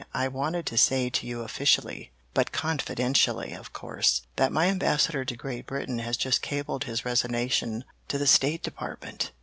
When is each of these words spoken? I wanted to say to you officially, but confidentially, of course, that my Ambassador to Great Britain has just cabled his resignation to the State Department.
I 0.15 0.27
wanted 0.29 0.65
to 0.65 0.79
say 0.79 1.11
to 1.11 1.27
you 1.27 1.41
officially, 1.43 2.09
but 2.33 2.51
confidentially, 2.51 3.53
of 3.53 3.71
course, 3.71 4.23
that 4.35 4.51
my 4.51 4.65
Ambassador 4.65 5.23
to 5.25 5.35
Great 5.35 5.67
Britain 5.67 5.99
has 5.99 6.17
just 6.17 6.41
cabled 6.41 6.85
his 6.85 7.05
resignation 7.05 7.83
to 8.07 8.17
the 8.17 8.25
State 8.25 8.63
Department. 8.63 9.29